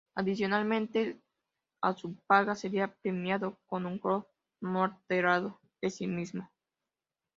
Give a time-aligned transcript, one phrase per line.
[0.15, 1.21] Adicionalmente
[1.83, 4.25] a su paga, sería premiado con un clon
[4.59, 6.49] no alterado de sí mismo.